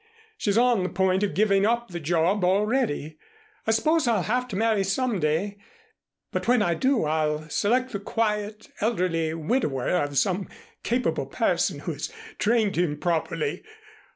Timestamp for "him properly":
12.77-13.61